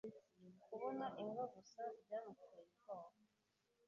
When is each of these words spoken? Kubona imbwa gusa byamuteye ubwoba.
Kubona 0.65 1.05
imbwa 1.21 1.45
gusa 1.55 1.81
byamuteye 2.01 2.57
ubwoba. 2.73 3.15